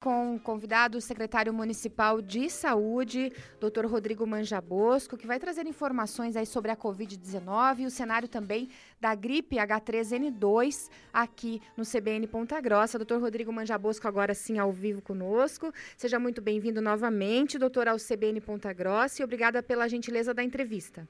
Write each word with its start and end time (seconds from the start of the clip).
com 0.00 0.34
o 0.34 0.40
convidado 0.40 0.96
o 0.96 1.00
secretário 1.00 1.52
municipal 1.52 2.22
de 2.22 2.48
saúde, 2.48 3.30
Dr. 3.60 3.84
Rodrigo 3.84 4.26
Manjabosco, 4.26 5.14
que 5.14 5.26
vai 5.26 5.38
trazer 5.38 5.66
informações 5.66 6.36
aí 6.36 6.46
sobre 6.46 6.70
a 6.70 6.76
Covid-19 6.76 7.80
e 7.80 7.84
o 7.84 7.90
cenário 7.90 8.26
também 8.26 8.70
da 8.98 9.14
gripe 9.14 9.56
H3N2 9.56 10.90
aqui 11.12 11.60
no 11.76 11.84
CBN 11.84 12.26
Ponta 12.28 12.58
Grossa. 12.62 12.98
Dr. 12.98 13.18
Rodrigo 13.18 13.52
Manjabosco 13.52 14.08
agora 14.08 14.32
sim 14.32 14.58
ao 14.58 14.72
vivo 14.72 15.02
conosco. 15.02 15.70
Seja 15.98 16.18
muito 16.18 16.40
bem-vindo 16.40 16.80
novamente, 16.80 17.58
doutor, 17.58 17.86
ao 17.86 17.98
CBN 17.98 18.40
Ponta 18.40 18.72
Grossa 18.72 19.20
e 19.20 19.24
obrigada 19.24 19.62
pela 19.62 19.86
gentileza 19.86 20.32
da 20.32 20.42
entrevista. 20.42 21.06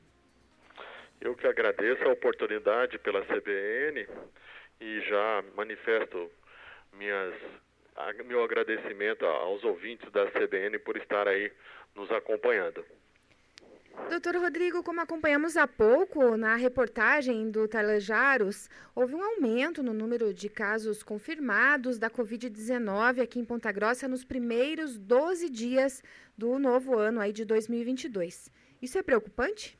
Eu 1.20 1.36
que 1.36 1.46
agradeço 1.46 2.02
a 2.02 2.12
oportunidade 2.12 2.98
pela 2.98 3.25
CBN 3.25 4.09
e 4.80 5.00
já 5.02 5.45
manifesto 5.54 6.29
minhas 6.93 7.34
meu 8.25 8.43
agradecimento 8.43 9.25
aos 9.25 9.64
ouvintes 9.64 10.11
da 10.12 10.30
CBN 10.30 10.79
por 10.79 10.96
estar 10.96 11.27
aí 11.27 11.53
nos 11.95 12.11
acompanhando. 12.11 12.85
Doutor 14.08 14.36
Rodrigo, 14.36 14.82
como 14.82 15.00
acompanhamos 15.00 15.57
há 15.57 15.67
pouco 15.67 16.36
na 16.36 16.57
reportagem 16.57 17.50
do 17.50 17.68
Telejaros, 17.68 18.68
houve 18.94 19.14
um 19.14 19.22
aumento 19.22 19.82
no 19.82 19.93
número 19.93 20.32
de 20.32 20.49
casos 20.49 21.03
confirmados 21.03 21.99
da 21.99 22.11
Covid-19 22.11 23.22
aqui 23.22 23.39
em 23.39 23.44
Ponta 23.44 23.71
Grossa 23.71 24.08
nos 24.08 24.25
primeiros 24.25 24.99
12 24.99 25.49
dias 25.50 26.03
do 26.36 26.58
novo 26.58 26.96
ano 26.99 27.21
aí 27.21 27.32
de 27.32 27.44
2022. 27.44 28.50
Isso 28.80 28.99
é 28.99 29.03
preocupante? 29.03 29.79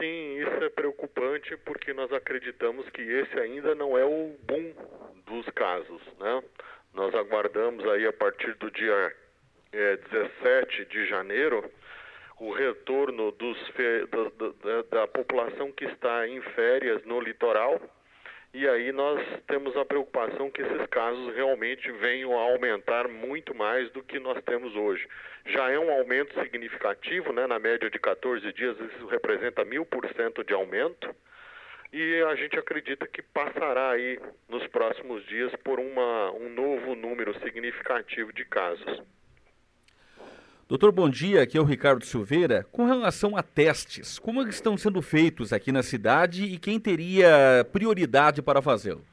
Sim, 0.00 0.38
isso 0.38 0.64
é 0.64 0.68
preocupante 0.68 1.56
porque 1.58 1.92
nós 1.92 2.12
acreditamos 2.12 2.88
que 2.90 3.02
esse 3.02 3.38
ainda 3.38 3.74
não 3.74 3.96
é 3.96 4.04
o 4.04 4.36
boom 4.42 4.74
dos 5.26 5.46
casos, 5.50 6.02
né? 6.18 6.42
Nós 6.94 7.14
aguardamos 7.14 7.86
aí 7.88 8.06
a 8.06 8.12
partir 8.12 8.54
do 8.56 8.70
dia 8.70 9.14
é, 9.72 9.96
17 9.96 10.84
de 10.86 11.06
janeiro 11.06 11.64
o 12.38 12.52
retorno 12.52 13.30
dos, 13.32 13.56
da, 14.10 14.48
da, 14.64 14.82
da 14.82 15.06
população 15.06 15.70
que 15.70 15.84
está 15.84 16.26
em 16.26 16.40
férias 16.40 17.04
no 17.04 17.20
litoral 17.20 17.80
e 18.54 18.68
aí 18.68 18.92
nós 18.92 19.18
temos 19.46 19.74
a 19.76 19.84
preocupação 19.84 20.50
que 20.50 20.60
esses 20.60 20.86
casos 20.88 21.34
realmente 21.34 21.90
venham 21.92 22.38
a 22.38 22.42
aumentar 22.42 23.08
muito 23.08 23.54
mais 23.54 23.90
do 23.92 24.02
que 24.02 24.18
nós 24.18 24.42
temos 24.44 24.76
hoje. 24.76 25.08
Já 25.46 25.70
é 25.70 25.78
um 25.78 25.90
aumento 25.90 26.38
significativo, 26.42 27.32
né? 27.32 27.46
na 27.46 27.58
média 27.58 27.88
de 27.88 27.98
14 27.98 28.52
dias, 28.52 28.78
isso 28.78 29.06
representa 29.06 29.64
mil 29.64 29.86
por 29.86 30.06
cento 30.14 30.44
de 30.44 30.52
aumento. 30.52 31.14
E 31.92 32.22
a 32.22 32.34
gente 32.34 32.58
acredita 32.58 33.06
que 33.06 33.22
passará 33.22 33.90
aí 33.90 34.18
nos 34.48 34.66
próximos 34.66 35.24
dias 35.26 35.54
por 35.56 35.80
uma, 35.80 36.32
um 36.32 36.48
novo 36.50 36.94
número 36.94 37.38
significativo 37.40 38.32
de 38.32 38.44
casos. 38.44 39.02
Doutor, 40.68 40.92
bom 40.92 41.08
dia. 41.08 41.42
Aqui 41.42 41.58
é 41.58 41.60
o 41.60 41.64
Ricardo 41.64 42.04
Silveira. 42.04 42.66
Com 42.72 42.86
relação 42.86 43.36
a 43.36 43.42
testes, 43.42 44.18
como 44.18 44.42
estão 44.48 44.76
sendo 44.76 45.02
feitos 45.02 45.52
aqui 45.52 45.70
na 45.70 45.82
cidade 45.82 46.44
e 46.44 46.58
quem 46.58 46.78
teria 46.78 47.66
prioridade 47.72 48.40
para 48.40 48.62
fazê-lo? 48.62 49.04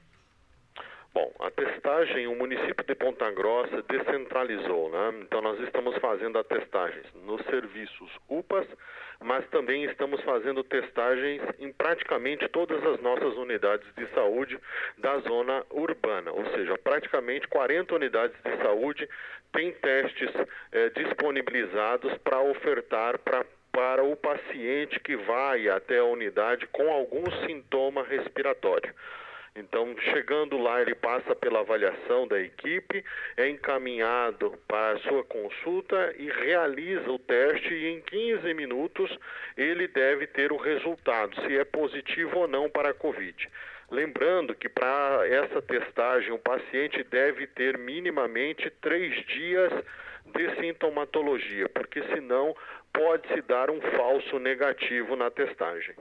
Bom, 1.11 1.33
a 1.39 1.49
testagem, 1.49 2.27
o 2.27 2.35
município 2.35 2.85
de 2.85 2.93
Ponta 2.93 3.31
Grossa 3.31 3.81
descentralizou, 3.83 4.91
né? 4.91 5.21
Então 5.21 5.41
nós 5.41 5.59
estamos 5.61 5.97
fazendo 5.97 6.37
a 6.37 6.43
testagens 6.43 7.05
nos 7.25 7.43
serviços 7.45 8.11
UPAs, 8.29 8.67
mas 9.19 9.45
também 9.49 9.85
estamos 9.85 10.21
fazendo 10.21 10.63
testagens 10.63 11.41
em 11.57 11.73
praticamente 11.73 12.47
todas 12.49 12.85
as 12.85 13.01
nossas 13.01 13.35
unidades 13.37 13.87
de 13.95 14.05
saúde 14.13 14.59
da 14.99 15.17
zona 15.19 15.65
urbana, 15.71 16.31
ou 16.31 16.45
seja, 16.51 16.77
praticamente 16.77 17.47
40 17.47 17.95
unidades 17.95 18.37
de 18.43 18.57
saúde 18.63 19.09
têm 19.51 19.71
testes 19.71 20.29
eh, 20.71 20.91
disponibilizados 20.95 22.15
para 22.19 22.39
ofertar 22.39 23.17
para 23.19 23.45
para 23.71 24.03
o 24.03 24.15
paciente 24.15 24.99
que 24.99 25.15
vai 25.15 25.69
até 25.69 25.99
a 25.99 26.03
unidade 26.03 26.65
com 26.67 26.89
algum 26.89 27.23
sintoma 27.45 28.03
respiratório. 28.03 28.93
Então, 29.55 29.95
chegando 29.99 30.57
lá, 30.57 30.81
ele 30.81 30.95
passa 30.95 31.35
pela 31.35 31.59
avaliação 31.59 32.27
da 32.27 32.39
equipe, 32.39 33.03
é 33.35 33.49
encaminhado 33.49 34.57
para 34.67 34.95
a 34.95 34.99
sua 34.99 35.23
consulta 35.23 36.13
e 36.17 36.29
realiza 36.29 37.11
o 37.11 37.19
teste 37.19 37.73
e 37.73 37.87
em 37.87 38.01
15 38.01 38.53
minutos 38.53 39.17
ele 39.57 39.87
deve 39.87 40.27
ter 40.27 40.51
o 40.51 40.57
resultado, 40.57 41.35
se 41.41 41.57
é 41.57 41.65
positivo 41.65 42.39
ou 42.39 42.47
não 42.47 42.69
para 42.69 42.89
a 42.89 42.93
Covid. 42.93 43.49
Lembrando 43.91 44.53
que 44.53 44.69
para 44.69 45.27
essa 45.27 45.61
testagem 45.61 46.31
o 46.31 46.37
paciente 46.37 47.03
deve 47.03 47.47
ter 47.47 47.77
minimamente 47.77 48.69
três 48.81 49.25
dias 49.25 49.73
de 50.25 50.55
sintomatologia, 50.61 51.67
porque 51.69 52.03
senão 52.03 52.55
pode 52.93 53.27
se 53.33 53.41
dar 53.41 53.71
um 53.71 53.81
falso 53.81 54.37
negativo 54.37 55.15
na 55.15 55.31
testagem. 55.31 55.95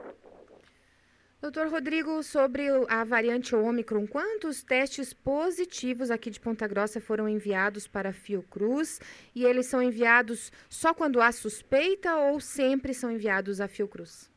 Doutor 1.41 1.69
Rodrigo, 1.69 2.21
sobre 2.21 2.67
a 2.89 3.05
variante 3.05 3.55
Ômicron, 3.55 4.05
quantos 4.05 4.61
testes 4.61 5.13
positivos 5.13 6.11
aqui 6.11 6.29
de 6.29 6.37
Ponta 6.37 6.67
Grossa 6.67 6.99
foram 6.99 7.29
enviados 7.29 7.87
para 7.87 8.11
Fiocruz? 8.11 8.99
E 9.33 9.45
eles 9.45 9.65
são 9.67 9.81
enviados 9.81 10.51
só 10.69 10.93
quando 10.93 11.21
há 11.21 11.31
suspeita 11.31 12.13
ou 12.13 12.41
sempre 12.41 12.93
são 12.93 13.09
enviados 13.09 13.61
a 13.61 13.69
Fiocruz? 13.69 14.29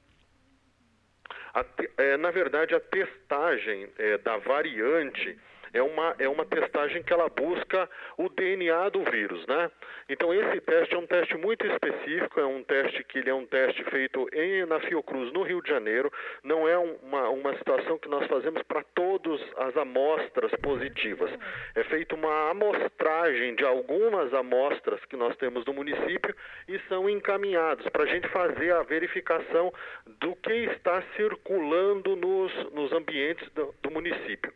A, 1.52 1.66
é, 1.98 2.16
na 2.16 2.30
verdade, 2.30 2.72
a 2.72 2.78
testagem 2.78 3.88
é, 3.98 4.18
da 4.18 4.36
variante 4.36 5.36
é 5.72 5.82
uma, 5.82 6.14
é 6.18 6.28
uma 6.28 6.44
testagem 6.44 7.02
que 7.02 7.12
ela 7.12 7.28
busca 7.28 7.88
o 8.16 8.28
DNA 8.28 8.88
do 8.90 9.02
vírus, 9.04 9.46
né? 9.46 9.70
Então 10.08 10.32
esse 10.34 10.60
teste 10.60 10.94
é 10.94 10.98
um 10.98 11.06
teste 11.06 11.36
muito 11.36 11.66
específico, 11.66 12.40
é 12.40 12.44
um 12.44 12.62
teste 12.62 13.02
que 13.04 13.18
ele 13.18 13.30
é 13.30 13.34
um 13.34 13.46
teste 13.46 13.82
feito 13.84 14.28
em, 14.32 14.66
na 14.66 14.80
Fiocruz, 14.80 15.32
no 15.32 15.42
Rio 15.42 15.62
de 15.62 15.70
Janeiro, 15.70 16.12
não 16.42 16.68
é 16.68 16.76
uma, 16.76 17.28
uma 17.30 17.56
situação 17.56 17.98
que 17.98 18.08
nós 18.08 18.26
fazemos 18.26 18.62
para 18.62 18.82
todas 18.94 19.40
as 19.56 19.76
amostras 19.76 20.50
positivas. 20.62 21.30
É 21.74 21.84
feita 21.84 22.14
uma 22.14 22.50
amostragem 22.50 23.54
de 23.54 23.64
algumas 23.64 24.32
amostras 24.34 25.02
que 25.06 25.16
nós 25.16 25.36
temos 25.36 25.64
no 25.64 25.72
município 25.72 26.34
e 26.68 26.78
são 26.88 27.08
encaminhados 27.08 27.88
para 27.88 28.04
a 28.04 28.06
gente 28.06 28.28
fazer 28.28 28.72
a 28.72 28.82
verificação 28.82 29.72
do 30.06 30.36
que 30.36 30.52
está 30.52 31.02
circulando 31.16 32.16
nos, 32.16 32.52
nos 32.72 32.92
ambientes 32.92 33.48
do, 33.50 33.74
do 33.82 33.90
município. 33.90 34.52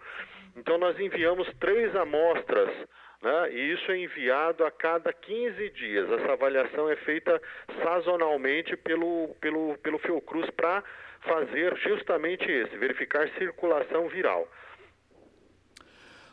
Então, 0.66 0.78
nós 0.78 0.99
enviamos 0.99 1.47
três 1.60 1.94
amostras, 1.94 2.69
né, 3.22 3.53
e 3.53 3.72
isso 3.72 3.88
é 3.93 3.99
enviado 3.99 4.65
a 4.65 4.71
cada 4.72 5.12
15 5.12 5.71
dias. 5.71 6.10
Essa 6.10 6.32
avaliação 6.32 6.91
é 6.91 6.97
feita 6.97 7.41
sazonalmente 7.84 8.77
pelo, 8.77 9.28
pelo, 9.41 9.78
pelo 9.78 10.00
Fiocruz 10.00 10.50
para 10.50 10.82
fazer 11.21 11.77
justamente 11.77 12.50
esse, 12.50 12.77
verificar 12.78 13.28
circulação 13.38 14.09
viral. 14.09 14.49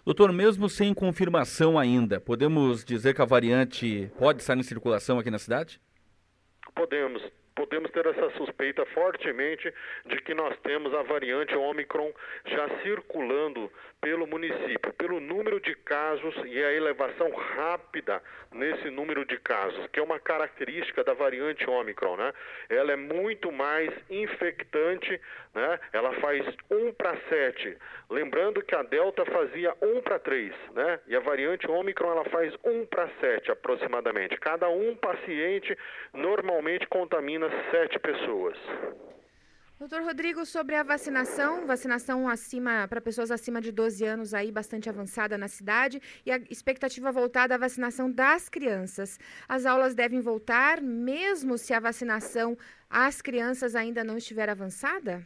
Doutor, 0.04 0.34
mesmo 0.34 0.68
sem 0.68 0.96
confirmação 0.96 1.78
ainda, 1.78 2.20
podemos 2.20 2.84
dizer 2.84 3.14
que 3.14 3.22
a 3.22 3.26
variante 3.26 4.12
pode 4.18 4.42
estar 4.42 4.58
em 4.58 4.64
circulação 4.64 5.20
aqui 5.20 5.30
na 5.30 5.38
cidade? 5.38 5.80
Podemos 6.74 7.22
podemos 7.56 7.92
ter 7.92 8.06
essa 8.06 8.30
suspeita 8.32 8.86
fortemente 8.88 9.74
de 10.06 10.18
que 10.22 10.34
nós 10.34 10.58
temos 10.62 10.94
a 10.94 11.04
variante 11.04 11.56
Omicron 11.56 12.12
já 12.46 12.70
circulando 12.82 13.72
pelo 14.02 14.28
município, 14.28 14.94
pelo 14.94 15.20
número 15.20 15.43
casos 16.14 16.36
e 16.46 16.64
a 16.64 16.72
elevação 16.74 17.32
rápida 17.32 18.22
nesse 18.52 18.90
número 18.90 19.26
de 19.26 19.38
casos, 19.40 19.88
que 19.88 20.00
é 20.00 20.04
uma 20.04 20.20
característica 20.20 21.04
da 21.04 21.14
variante 21.14 21.68
Omicron, 21.68 22.18
né? 22.18 22.34
Ela 22.70 22.94
é 22.94 22.96
muito 22.96 23.52
mais 23.52 23.92
infectante, 24.10 25.20
né? 25.54 25.80
Ela 25.92 26.14
faz 26.14 26.46
1 26.70 26.94
para 26.94 27.18
7. 27.30 27.78
Lembrando 28.10 28.62
que 28.62 28.76
a 28.76 28.84
Delta 28.84 29.26
fazia 29.26 29.76
1 29.82 30.02
para 30.02 30.20
3, 30.20 30.54
né? 30.74 31.00
E 31.08 31.16
a 31.16 31.20
variante 31.20 31.70
Omicron 31.70 32.12
ela 32.12 32.26
faz 32.26 32.54
1 32.64 32.86
para 32.86 33.10
7 33.20 33.52
aproximadamente. 33.52 34.38
Cada 34.38 34.70
um 34.70 34.96
paciente 34.96 35.76
normalmente 36.14 36.88
contamina 36.88 37.50
7 37.72 37.98
pessoas. 38.00 38.58
Doutor 39.84 40.02
Rodrigo, 40.04 40.46
sobre 40.46 40.76
a 40.76 40.82
vacinação, 40.82 41.68
vacinação 41.68 42.30
acima 42.30 42.88
para 42.88 43.02
pessoas 43.02 43.30
acima 43.30 43.60
de 43.60 43.70
12 43.70 44.06
anos 44.06 44.34
aí 44.34 44.50
bastante 44.50 44.88
avançada 44.88 45.38
na 45.38 45.50
cidade 45.50 46.02
e 46.26 46.32
a 46.32 46.38
expectativa 46.50 47.12
voltada 47.12 47.56
à 47.56 47.58
vacinação 47.58 48.10
das 48.10 48.48
crianças. 48.48 49.20
As 49.46 49.66
aulas 49.66 49.94
devem 49.94 50.22
voltar 50.22 50.82
mesmo 50.82 51.58
se 51.58 51.74
a 51.74 51.82
vacinação 51.82 52.58
às 52.90 53.22
crianças 53.22 53.76
ainda 53.76 54.06
não 54.06 54.16
estiver 54.16 54.50
avançada? 54.50 55.22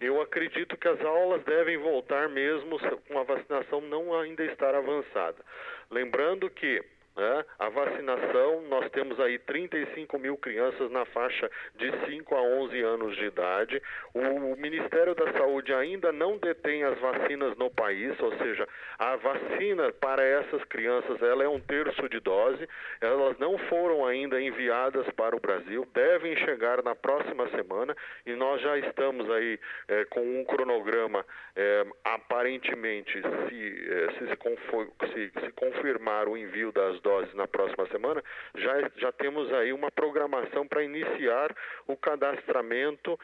Eu 0.00 0.20
acredito 0.20 0.76
que 0.76 0.88
as 0.88 1.00
aulas 1.00 1.44
devem 1.44 1.76
voltar 1.78 2.28
mesmo 2.28 2.76
com 3.06 3.18
a 3.20 3.22
vacinação 3.22 3.80
não 3.82 4.18
ainda 4.18 4.44
estar 4.46 4.74
avançada. 4.74 5.44
Lembrando 5.92 6.50
que 6.50 6.82
né? 7.16 7.44
A 7.58 7.68
vacinação, 7.68 8.62
nós 8.62 8.90
temos 8.90 9.18
aí 9.20 9.38
35 9.38 10.18
mil 10.18 10.36
crianças 10.36 10.90
na 10.90 11.04
faixa 11.06 11.50
de 11.76 11.90
5 12.06 12.34
a 12.34 12.42
11 12.42 12.80
anos 12.82 13.16
de 13.16 13.24
idade. 13.26 13.82
O 14.12 14.56
Ministério 14.56 15.14
da 15.14 15.32
Saúde 15.32 15.72
ainda 15.72 16.12
não 16.12 16.38
detém 16.38 16.82
as 16.82 16.98
vacinas 16.98 17.56
no 17.56 17.70
país, 17.70 18.18
ou 18.20 18.36
seja, 18.38 18.66
a 18.98 19.16
vacina 19.16 19.92
para 19.92 20.24
essas 20.24 20.62
crianças 20.64 21.22
ela 21.22 21.44
é 21.44 21.48
um 21.48 21.60
terço 21.60 22.08
de 22.08 22.20
dose. 22.20 22.68
Elas 23.00 23.38
não 23.38 23.58
foram 23.58 24.06
ainda 24.06 24.40
enviadas 24.40 25.06
para 25.12 25.36
o 25.36 25.40
Brasil, 25.40 25.86
devem 25.94 26.36
chegar 26.36 26.82
na 26.82 26.94
próxima 26.94 27.48
semana 27.50 27.94
e 28.26 28.34
nós 28.34 28.60
já 28.60 28.76
estamos 28.78 29.30
aí 29.30 29.58
é, 29.88 30.04
com 30.06 30.20
um 30.20 30.44
cronograma 30.44 31.24
é, 31.56 31.86
aparentemente 32.04 33.12
se, 33.12 33.86
é, 33.88 34.12
se, 34.12 35.12
se, 35.12 35.32
se 35.40 35.52
confirmar 35.52 36.28
o 36.28 36.36
envio 36.36 36.72
das 36.72 37.00
doses 37.04 37.32
na 37.34 37.46
próxima 37.46 37.86
semana, 37.88 38.24
já, 38.56 38.90
já 38.96 39.12
temos 39.12 39.52
aí 39.52 39.72
uma 39.72 39.90
programação 39.90 40.66
para 40.66 40.82
iniciar 40.82 41.54
o 41.86 41.96
cadastramento 41.96 43.18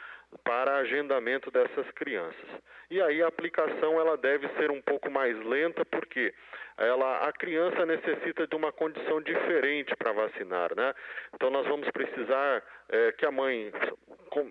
para 0.44 0.76
agendamento 0.76 1.50
dessas 1.50 1.90
crianças. 1.92 2.48
E 2.90 3.00
aí 3.00 3.22
a 3.22 3.26
aplicação 3.26 3.98
ela 4.00 4.16
deve 4.16 4.48
ser 4.50 4.70
um 4.70 4.80
pouco 4.80 5.10
mais 5.10 5.36
lenta 5.44 5.84
porque 5.84 6.32
ela 6.76 7.28
a 7.28 7.32
criança 7.32 7.84
necessita 7.84 8.46
de 8.46 8.54
uma 8.54 8.72
condição 8.72 9.20
diferente 9.20 9.94
para 9.96 10.12
vacinar, 10.12 10.74
né? 10.76 10.94
Então 11.34 11.50
nós 11.50 11.66
vamos 11.66 11.90
precisar 11.90 12.62
é, 12.88 13.12
que 13.12 13.26
a 13.26 13.30
mãe 13.30 13.72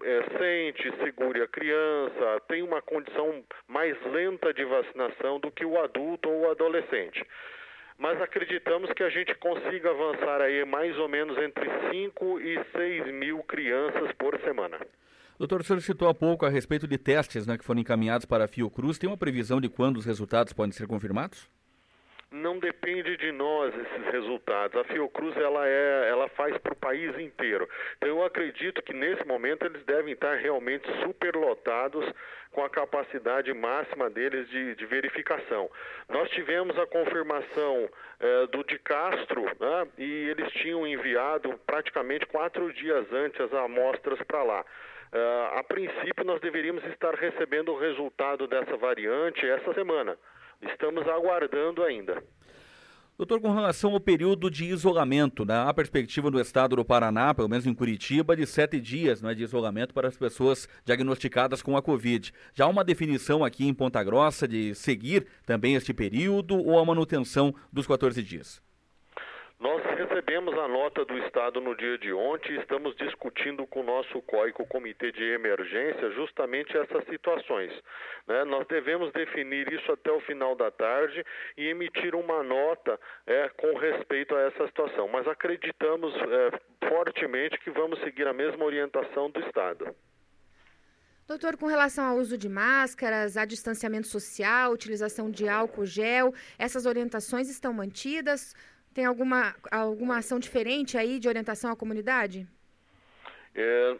é, 0.03 0.37
sente, 0.37 0.97
segure 1.03 1.41
a 1.41 1.47
criança, 1.47 2.41
tem 2.47 2.61
uma 2.61 2.81
condição 2.81 3.43
mais 3.67 3.97
lenta 4.05 4.53
de 4.53 4.65
vacinação 4.65 5.39
do 5.39 5.49
que 5.51 5.65
o 5.65 5.79
adulto 5.79 6.29
ou 6.29 6.41
o 6.41 6.51
adolescente 6.51 7.25
mas 7.99 8.19
acreditamos 8.21 8.91
que 8.93 9.03
a 9.03 9.09
gente 9.09 9.35
consiga 9.35 9.91
avançar 9.91 10.39
aí 10.41 10.63
mais 10.63 10.97
ou 10.97 11.09
menos 11.09 11.37
entre 11.37 11.69
5 11.91 12.39
e 12.39 12.63
6 12.71 13.13
mil 13.13 13.43
crianças 13.43 14.09
por 14.17 14.39
semana. 14.39 14.79
Doutor, 15.37 15.59
o 15.59 15.63
senhor 15.63 15.81
citou 15.81 16.07
há 16.07 16.13
pouco 16.13 16.45
a 16.45 16.49
respeito 16.49 16.87
de 16.87 16.97
testes 16.97 17.45
né, 17.45 17.57
que 17.57 17.63
foram 17.63 17.81
encaminhados 17.81 18.25
para 18.25 18.45
a 18.45 18.47
Fiocruz. 18.47 18.97
Tem 18.97 19.09
uma 19.09 19.17
previsão 19.17 19.59
de 19.59 19.69
quando 19.69 19.97
os 19.97 20.05
resultados 20.05 20.53
podem 20.53 20.71
ser 20.71 20.87
confirmados? 20.87 21.49
Não 22.31 22.59
depende 22.59 23.17
de 23.17 23.31
nós 23.31 23.73
esses 23.75 24.05
resultados. 24.11 24.79
A 24.79 24.83
Fiocruz 24.85 25.35
ela 25.37 25.67
é, 25.67 26.09
ela 26.09 26.27
faz 26.29 26.57
para 26.57 26.73
o 26.73 26.75
país 26.75 27.17
inteiro. 27.17 27.67
Então 27.97 28.09
eu 28.09 28.23
acredito 28.23 28.81
que 28.81 28.93
nesse 28.93 29.25
momento 29.25 29.65
eles 29.65 29.83
devem 29.85 30.13
estar 30.13 30.35
realmente 30.35 30.87
superlotados 31.03 32.05
com 32.51 32.63
a 32.63 32.69
capacidade 32.69 33.53
máxima 33.53 34.09
deles 34.09 34.47
de, 34.49 34.75
de 34.75 34.85
verificação. 34.85 35.69
Nós 36.07 36.29
tivemos 36.31 36.77
a 36.77 36.85
confirmação 36.85 37.89
eh, 38.19 38.47
do 38.47 38.63
de 38.63 38.77
Castro 38.79 39.43
né, 39.43 39.87
e 39.97 40.29
eles 40.29 40.51
tinham 40.53 40.85
enviado 40.85 41.59
praticamente 41.65 42.25
quatro 42.25 42.71
dias 42.73 43.11
antes 43.11 43.39
as 43.39 43.53
amostras 43.53 44.21
para 44.23 44.43
lá. 44.43 44.65
Uh, 45.11 45.57
a 45.57 45.63
princípio, 45.63 46.23
nós 46.23 46.39
deveríamos 46.39 46.83
estar 46.85 47.15
recebendo 47.15 47.71
o 47.71 47.79
resultado 47.79 48.47
dessa 48.47 48.77
variante 48.77 49.43
essa 49.43 49.73
semana. 49.73 50.15
Estamos 50.61 51.07
aguardando 51.07 51.83
ainda. 51.83 52.23
Doutor, 53.19 53.41
com 53.41 53.53
relação 53.53 53.91
ao 53.91 53.99
período 53.99 54.49
de 54.49 54.63
isolamento, 54.63 55.43
né, 55.43 55.53
a 55.53 55.73
perspectiva 55.73 56.31
do 56.31 56.39
estado 56.39 56.77
do 56.77 56.85
Paraná, 56.85 57.33
pelo 57.33 57.49
menos 57.49 57.67
em 57.67 57.73
Curitiba, 57.73 58.33
de 58.33 58.47
sete 58.47 58.79
dias 58.79 59.21
né, 59.21 59.33
de 59.33 59.43
isolamento 59.43 59.93
para 59.93 60.07
as 60.07 60.15
pessoas 60.15 60.69
diagnosticadas 60.85 61.61
com 61.61 61.75
a 61.75 61.81
Covid. 61.81 62.31
Já 62.53 62.63
há 62.63 62.67
uma 62.69 62.81
definição 62.81 63.43
aqui 63.43 63.67
em 63.67 63.73
Ponta 63.73 64.01
Grossa 64.05 64.47
de 64.47 64.73
seguir 64.73 65.27
também 65.45 65.75
este 65.75 65.93
período 65.93 66.57
ou 66.57 66.79
a 66.79 66.85
manutenção 66.85 67.53
dos 67.73 67.85
14 67.85 68.23
dias? 68.23 68.61
Nós 69.59 69.83
recebemos 69.83 70.57
a 70.57 70.69
nota 70.69 71.03
do 71.03 71.17
Estado 71.17 71.59
no 71.59 71.75
dia 71.75 71.97
de 71.97 72.13
ontem 72.13 72.53
e 72.53 72.59
estamos 72.59 72.95
discutindo 72.95 73.67
com 73.67 73.81
o 73.81 73.83
nosso 73.83 74.21
COI, 74.21 74.53
com 74.53 74.63
o 74.63 74.67
Comitê 74.67 75.11
de 75.11 75.21
Emergência, 75.21 76.11
justamente 76.11 76.77
essas 76.77 77.03
situações. 77.09 77.69
Né? 78.25 78.45
Nós 78.45 78.65
devemos 78.67 79.11
definir 79.11 79.69
isso 79.73 79.91
até 79.91 80.09
o 80.13 80.21
final 80.21 80.55
da 80.55 80.71
tarde 80.71 81.25
e 81.57 81.67
emitir 81.67 82.15
uma 82.15 82.41
nota 82.41 82.97
é, 83.27 83.49
com 83.49 83.77
respeito 83.77 84.33
a 84.33 84.39
essa 84.43 84.65
situação. 84.65 85.09
Mas 85.09 85.27
acreditamos 85.27 86.13
é, 86.15 86.87
fortemente 86.87 87.59
que 87.59 87.69
vamos 87.69 87.99
seguir 87.99 88.29
a 88.29 88.33
mesma 88.33 88.63
orientação 88.63 89.29
do 89.29 89.41
Estado. 89.41 89.93
Doutor, 91.27 91.57
com 91.57 91.67
relação 91.67 92.05
ao 92.05 92.15
uso 92.15 92.37
de 92.37 92.47
máscaras, 92.47 93.35
a 93.35 93.43
distanciamento 93.43 94.07
social, 94.07 94.71
utilização 94.71 95.29
de 95.29 95.49
álcool 95.49 95.85
gel, 95.85 96.33
essas 96.57 96.85
orientações 96.85 97.49
estão 97.49 97.73
mantidas? 97.73 98.55
Tem 98.93 99.05
alguma, 99.05 99.55
alguma 99.71 100.17
ação 100.17 100.39
diferente 100.39 100.97
aí 100.97 101.19
de 101.19 101.27
orientação 101.27 101.71
à 101.71 101.75
comunidade? 101.75 102.47
É, 103.55 103.95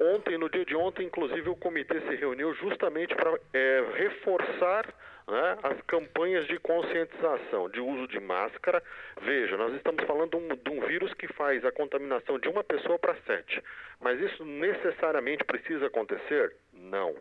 ontem, 0.00 0.36
no 0.36 0.48
dia 0.48 0.64
de 0.64 0.74
ontem, 0.74 1.06
inclusive, 1.06 1.48
o 1.48 1.56
comitê 1.56 2.00
se 2.00 2.16
reuniu 2.16 2.52
justamente 2.54 3.14
para 3.14 3.38
é, 3.52 3.84
reforçar 3.94 4.86
né, 5.28 5.58
as 5.62 5.80
campanhas 5.82 6.46
de 6.46 6.58
conscientização, 6.58 7.68
de 7.70 7.80
uso 7.80 8.08
de 8.08 8.20
máscara. 8.20 8.82
Veja, 9.22 9.56
nós 9.56 9.74
estamos 9.74 10.04
falando 10.04 10.30
de 10.30 10.36
um, 10.36 10.48
de 10.48 10.70
um 10.70 10.86
vírus 10.86 11.14
que 11.14 11.28
faz 11.28 11.64
a 11.64 11.72
contaminação 11.72 12.38
de 12.38 12.48
uma 12.48 12.64
pessoa 12.64 12.98
para 12.98 13.16
sete. 13.26 13.62
Mas 14.00 14.20
isso 14.20 14.44
necessariamente 14.44 15.44
precisa 15.44 15.86
acontecer? 15.86 16.54
Não 16.72 17.14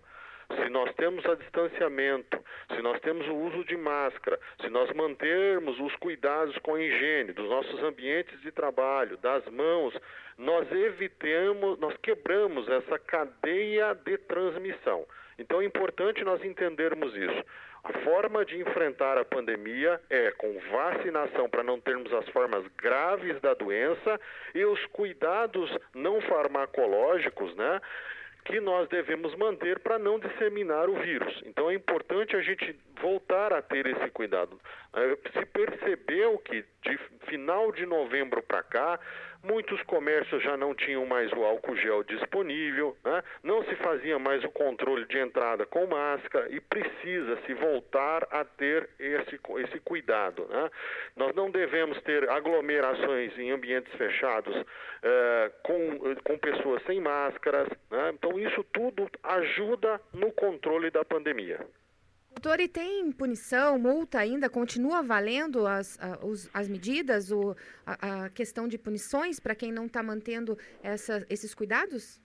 se 0.56 0.70
nós 0.70 0.94
temos 0.96 1.26
a 1.26 1.36
distanciamento, 1.36 2.40
se 2.76 2.82
nós 2.82 3.00
temos 3.02 3.28
o 3.28 3.36
uso 3.36 3.64
de 3.66 3.78
máscara, 3.78 4.40
se 4.62 4.70
nós 4.70 4.92
mantermos 4.94 5.80
os 5.80 5.96
cuidados 5.98 6.58
com 6.60 6.76
a 6.76 6.82
higiene 6.82 7.34
dos 7.34 7.50
nossos 7.50 7.82
ambientes 7.84 8.40
de 8.42 8.52
trabalho, 8.52 9.18
das 9.18 9.46
mãos, 9.48 9.94
nós 10.38 10.72
evitamos, 10.72 11.78
nós 11.80 11.96
quebramos 11.98 12.68
essa 12.70 12.98
cadeia 12.98 13.94
de 13.94 14.18
transmissão. 14.18 15.06
Então 15.38 15.62
é 15.62 15.66
importante 15.66 16.24
nós 16.24 16.44
entendermos 16.44 17.16
isso. 17.16 17.44
A 17.84 17.94
forma 18.00 18.44
de 18.44 18.60
enfrentar 18.60 19.18
a 19.18 19.24
pandemia 19.24 20.02
é 20.10 20.32
com 20.32 20.60
vacinação 20.72 21.50
para 21.50 21.64
não 21.64 21.80
termos 21.80 22.14
as 22.14 22.28
formas 22.30 22.66
graves 22.78 23.40
da 23.40 23.54
doença 23.54 24.20
e 24.54 24.66
os 24.66 24.86
cuidados 24.88 25.70
não 25.94 26.20
farmacológicos, 26.22 27.56
né? 27.56 27.80
Que 28.46 28.60
nós 28.60 28.88
devemos 28.90 29.36
manter 29.36 29.80
para 29.80 30.00
não 30.00 30.20
disseminar 30.20 30.90
o 30.90 31.00
vírus. 31.02 31.42
Então 31.46 31.70
é 31.70 31.74
importante 31.74 32.36
a 32.36 32.42
gente 32.42 32.76
voltar 33.02 33.54
a 33.54 33.62
ter 33.62 33.86
esse 33.88 34.10
cuidado. 34.12 34.60
É, 34.94 35.40
se 35.40 35.46
percebeu 35.46 36.38
que 36.40 36.64
de 36.84 36.98
final 37.28 37.72
de 37.72 37.86
novembro 37.86 38.42
para 38.42 38.64
cá, 38.64 39.00
muitos 39.44 39.82
comércios 39.84 40.42
já 40.44 40.58
não 40.58 40.74
tinham 40.74 41.06
mais 41.06 41.32
o 41.32 41.44
álcool 41.44 41.76
gel 41.76 42.04
disponível, 42.04 42.96
né? 43.04 43.24
não 43.44 43.64
se 43.66 43.76
fazia 43.76 44.18
mais 44.20 44.44
o 44.44 44.50
controle 44.50 45.06
de 45.06 45.18
entrada 45.18 45.66
com 45.66 45.86
máscara 45.88 46.48
e 46.50 46.60
precisa 46.60 47.38
se 47.46 47.54
voltar 47.54 48.28
a 48.32 48.44
ter 48.44 48.90
esse, 49.00 49.40
esse 49.64 49.80
cuidado. 49.82 50.46
Né? 50.50 50.70
Nós 51.16 51.36
não 51.36 51.50
devemos 51.50 52.02
ter 52.02 52.30
aglomerações 52.30 53.38
em 53.38 53.52
ambientes 53.52 53.94
fechados 53.94 54.56
é, 55.04 55.52
com, 55.64 56.16
com 56.24 56.38
pessoas 56.38 56.84
sem 56.84 57.00
máscaras. 57.00 57.68
Né? 57.90 58.12
Então, 58.14 58.40
isso 58.40 58.64
tudo 58.74 59.10
ajuda 59.24 60.02
no 60.14 60.32
controle 60.32 60.90
da 60.90 61.06
pandemia. 61.06 61.60
Doutor, 62.42 62.62
e 62.62 62.70
tem 62.70 63.12
punição, 63.12 63.78
multa 63.78 64.18
ainda? 64.18 64.50
Continua 64.50 65.04
valendo 65.04 65.68
as, 65.68 66.00
as, 66.00 66.50
as 66.54 66.70
medidas, 66.70 67.34
o, 67.34 67.54
a, 67.86 68.28
a, 68.28 68.30
questão 68.30 68.66
de 68.66 68.78
punições 68.78 69.42
para 69.42 69.54
quem 69.54 69.74
não 69.74 69.88
está 69.88 70.02
mantendo 70.02 70.58
essa, 70.82 71.28
esses 71.30 71.54
cuidados? 71.54 72.22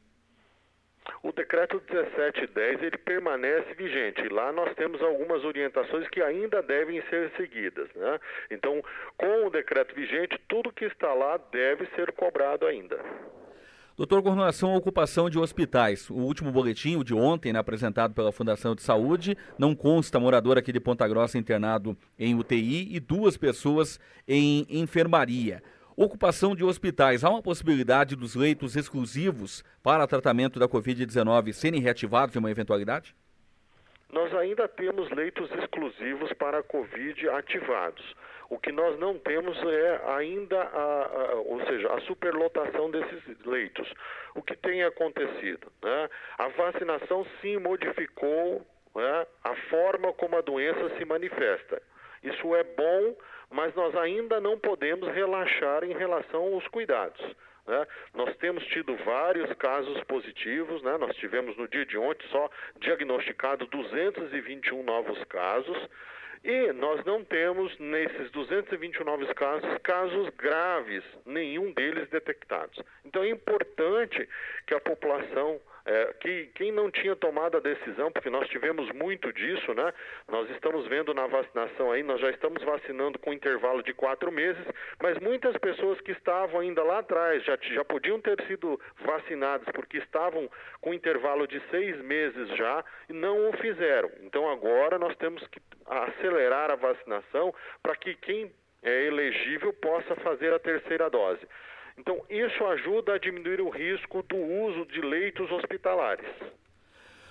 O 1.20 1.32
decreto 1.32 1.82
1710 1.90 2.82
ele 2.84 2.98
permanece 2.98 3.74
vigente. 3.74 4.28
Lá 4.28 4.52
nós 4.52 4.72
temos 4.76 5.02
algumas 5.02 5.42
orientações 5.42 6.08
que 6.10 6.22
ainda 6.22 6.62
devem 6.62 7.02
ser 7.10 7.32
seguidas. 7.36 7.92
Né? 7.96 8.20
Então, 8.52 8.80
com 9.16 9.46
o 9.46 9.50
decreto 9.50 9.96
vigente, 9.96 10.40
tudo 10.48 10.72
que 10.72 10.84
está 10.84 11.12
lá 11.12 11.38
deve 11.38 11.86
ser 11.96 12.12
cobrado 12.12 12.68
ainda. 12.68 13.00
Doutor, 13.96 14.24
com 14.24 14.30
relação 14.30 14.72
à 14.72 14.76
ocupação 14.76 15.30
de 15.30 15.38
hospitais, 15.38 16.10
o 16.10 16.14
último 16.14 16.50
boletim, 16.50 16.96
o 16.96 17.04
de 17.04 17.14
ontem, 17.14 17.52
né, 17.52 17.60
apresentado 17.60 18.12
pela 18.12 18.32
Fundação 18.32 18.74
de 18.74 18.82
Saúde, 18.82 19.38
não 19.56 19.72
consta 19.72 20.18
morador 20.18 20.58
aqui 20.58 20.72
de 20.72 20.80
Ponta 20.80 21.06
Grossa 21.06 21.38
internado 21.38 21.96
em 22.18 22.34
UTI 22.34 22.88
e 22.92 22.98
duas 22.98 23.36
pessoas 23.36 24.00
em 24.26 24.66
enfermaria. 24.68 25.62
Ocupação 25.96 26.56
de 26.56 26.64
hospitais, 26.64 27.22
há 27.22 27.30
uma 27.30 27.40
possibilidade 27.40 28.16
dos 28.16 28.34
leitos 28.34 28.74
exclusivos 28.74 29.62
para 29.80 30.08
tratamento 30.08 30.58
da 30.58 30.66
Covid-19 30.66 31.52
serem 31.52 31.80
reativados 31.80 32.34
em 32.34 32.40
uma 32.40 32.50
eventualidade? 32.50 33.14
nós 34.14 34.32
ainda 34.36 34.68
temos 34.68 35.10
leitos 35.10 35.50
exclusivos 35.50 36.32
para 36.34 36.60
a 36.60 36.62
Covid 36.62 37.28
ativados. 37.30 38.14
O 38.50 38.58
que 38.58 38.70
nós 38.70 38.98
não 38.98 39.18
temos 39.18 39.56
é 39.62 40.02
ainda, 40.16 40.60
a, 40.60 41.04
a, 41.04 41.34
ou 41.36 41.64
seja, 41.66 41.92
a 41.92 42.00
superlotação 42.02 42.90
desses 42.90 43.22
leitos. 43.44 43.92
O 44.34 44.42
que 44.42 44.56
tem 44.56 44.82
acontecido? 44.82 45.72
Né? 45.82 46.10
A 46.38 46.48
vacinação 46.48 47.26
sim 47.40 47.58
modificou 47.58 48.64
né, 48.94 49.26
a 49.42 49.54
forma 49.68 50.12
como 50.12 50.36
a 50.36 50.40
doença 50.40 50.96
se 50.96 51.04
manifesta. 51.04 51.80
Isso 52.22 52.54
é 52.54 52.64
bom, 52.64 53.16
mas 53.50 53.74
nós 53.74 53.94
ainda 53.96 54.40
não 54.40 54.58
podemos 54.58 55.08
relaxar 55.08 55.84
em 55.84 55.92
relação 55.92 56.54
aos 56.54 56.66
cuidados. 56.68 57.20
Né? 57.66 57.86
Nós 58.14 58.36
temos 58.36 58.64
tido 58.66 58.96
vários 59.04 59.52
casos 59.54 60.02
positivos, 60.04 60.82
né? 60.82 60.96
nós 60.98 61.14
tivemos 61.16 61.56
no 61.56 61.68
dia 61.68 61.84
de 61.86 61.96
ontem 61.96 62.26
só 62.28 62.50
diagnosticado 62.80 63.66
221 63.66 64.82
novos 64.82 65.22
casos. 65.24 65.76
E 66.44 66.72
nós 66.74 67.02
não 67.06 67.24
temos, 67.24 67.76
nesses 67.78 68.30
229 68.30 69.32
casos, 69.32 69.78
casos 69.82 70.28
graves, 70.36 71.02
nenhum 71.24 71.72
deles 71.72 72.06
detectados. 72.10 72.78
Então 73.02 73.22
é 73.22 73.30
importante 73.30 74.28
que 74.66 74.74
a 74.74 74.80
população 74.80 75.58
é, 75.86 76.14
que 76.20 76.46
quem 76.54 76.72
não 76.72 76.90
tinha 76.90 77.14
tomado 77.14 77.56
a 77.56 77.60
decisão, 77.60 78.10
porque 78.10 78.30
nós 78.30 78.48
tivemos 78.48 78.90
muito 78.92 79.32
disso, 79.32 79.74
né? 79.74 79.92
Nós 80.28 80.48
estamos 80.50 80.86
vendo 80.86 81.12
na 81.12 81.26
vacinação 81.26 81.92
aí, 81.92 82.02
nós 82.02 82.20
já 82.20 82.30
estamos 82.30 82.62
vacinando 82.62 83.18
com 83.18 83.32
intervalo 83.32 83.82
de 83.82 83.92
quatro 83.92 84.32
meses, 84.32 84.64
mas 85.02 85.18
muitas 85.18 85.56
pessoas 85.58 86.00
que 86.00 86.12
estavam 86.12 86.60
ainda 86.60 86.82
lá 86.82 87.00
atrás 87.00 87.44
já, 87.44 87.58
já 87.60 87.84
podiam 87.84 88.20
ter 88.20 88.40
sido 88.46 88.80
vacinadas 89.04 89.68
porque 89.74 89.98
estavam 89.98 90.50
com 90.80 90.94
intervalo 90.94 91.46
de 91.46 91.60
seis 91.70 92.00
meses 92.00 92.48
já 92.56 92.82
e 93.08 93.12
não 93.12 93.50
o 93.50 93.52
fizeram. 93.58 94.10
Então 94.22 94.48
agora 94.50 94.98
nós 94.98 95.14
temos 95.16 95.46
que 95.48 95.60
acelerar 95.86 96.70
a 96.70 96.76
vacinação 96.76 97.54
para 97.82 97.94
que 97.96 98.14
quem 98.14 98.50
é 98.82 99.06
elegível 99.06 99.72
possa 99.72 100.14
fazer 100.16 100.52
a 100.52 100.58
terceira 100.58 101.10
dose. 101.10 101.46
Então, 101.98 102.22
isso 102.28 102.64
ajuda 102.64 103.14
a 103.14 103.18
diminuir 103.18 103.60
o 103.60 103.70
risco 103.70 104.22
do 104.22 104.36
uso 104.36 104.86
de 104.86 105.00
leitos 105.00 105.50
hospitalares. 105.50 106.26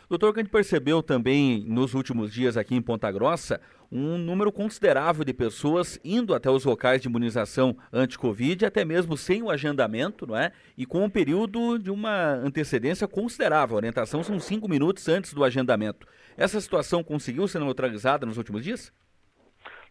Doutor, 0.10 0.34
que 0.34 0.40
a 0.40 0.44
gente 0.44 0.52
percebeu 0.52 1.02
também 1.02 1.64
nos 1.68 1.94
últimos 1.94 2.32
dias 2.32 2.56
aqui 2.56 2.76
em 2.76 2.82
Ponta 2.82 3.12
Grossa 3.12 3.60
um 3.92 4.18
número 4.18 4.52
considerável 4.52 5.24
de 5.24 5.34
pessoas 5.34 6.00
indo 6.04 6.34
até 6.34 6.50
os 6.50 6.66
locais 6.66 7.00
de 7.00 7.08
imunização 7.08 7.78
anti-Covid, 7.92 8.66
até 8.66 8.84
mesmo 8.84 9.16
sem 9.16 9.44
o 9.44 9.52
agendamento, 9.52 10.26
não 10.26 10.36
é? 10.36 10.52
E 10.76 10.86
com 10.86 11.04
um 11.04 11.10
período 11.10 11.78
de 11.78 11.92
uma 11.92 12.34
antecedência 12.34 13.08
considerável. 13.08 13.76
A 13.76 13.78
orientação 13.78 14.24
são 14.24 14.40
cinco 14.40 14.68
minutos 14.68 15.08
antes 15.08 15.34
do 15.34 15.44
agendamento. 15.44 16.08
Essa 16.36 16.60
situação 16.60 17.04
conseguiu 17.04 17.48
ser 17.48 17.60
neutralizada 17.60 18.26
nos 18.26 18.38
últimos 18.38 18.64
dias? 18.64 18.92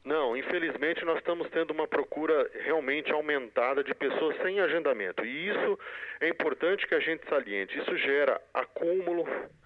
Não, 0.04 0.36
infelizmente 0.36 1.04
nós 1.04 1.18
estamos 1.18 1.48
tendo 1.50 1.70
uma 1.70 1.86
procura 1.86 2.50
realmente 2.64 3.12
aumentada 3.12 3.84
de 3.84 3.94
pessoas 3.94 4.36
sem 4.42 4.58
agendamento. 4.58 5.24
E 5.24 5.48
isso 5.48 5.78
é 6.20 6.28
importante 6.28 6.88
que 6.88 6.94
a 6.94 7.00
gente 7.00 7.24
saliente. 7.28 7.78
Isso 7.78 7.96
gera 7.98 8.40
acúmulo, 8.52 9.24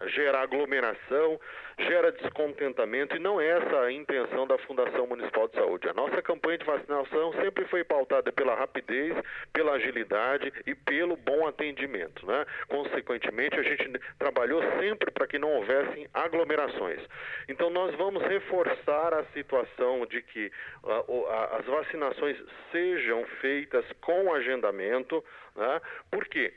gera 0.08 0.42
aglomeração, 0.42 1.40
gera 1.78 2.10
descontentamento 2.10 3.16
e 3.16 3.18
não 3.18 3.40
é 3.40 3.48
essa 3.48 3.80
a 3.80 3.92
intenção 3.92 4.46
da 4.46 4.56
Fundação 4.58 5.06
Municipal 5.06 5.46
de 5.48 5.54
Saúde. 5.56 5.88
A 5.88 5.92
nossa 5.92 6.22
campanha 6.22 6.58
de 6.58 6.64
vacinação 6.64 7.32
sempre 7.34 7.66
foi 7.66 7.84
pautada 7.84 8.32
pela 8.32 8.54
rapidez, 8.54 9.14
pela 9.52 9.72
agilidade 9.72 10.52
e 10.66 10.74
pelo 10.74 11.16
bom 11.16 11.46
atendimento. 11.46 12.26
Né? 12.26 12.46
Consequentemente, 12.68 13.58
a 13.58 13.62
gente 13.62 13.98
trabalhou 14.18 14.62
sempre 14.80 15.10
para 15.10 15.26
que 15.26 15.38
não 15.38 15.52
houvessem 15.52 16.08
aglomerações. 16.14 17.00
Então, 17.48 17.68
nós 17.68 17.94
vamos 17.96 18.22
reforçar 18.22 19.12
a 19.12 19.24
situação 19.26 20.06
de 20.06 20.22
que 20.22 20.50
uh, 20.82 21.26
as 21.58 21.66
vacinações 21.66 22.38
sejam 22.72 23.24
feitas 23.40 23.84
com 24.00 24.32
agendamento. 24.32 25.22
Né? 25.54 25.80
Por 26.10 26.26
quê? 26.26 26.52